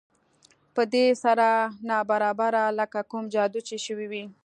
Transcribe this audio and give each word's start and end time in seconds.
په 0.75 0.81
دې 0.93 1.05
سره 1.23 1.47
ناببره 1.89 2.63
لکه 2.79 2.99
کوم 3.11 3.23
جادو 3.33 3.59
چې 3.67 3.75
شوی 3.85 4.07
وي 4.11 4.23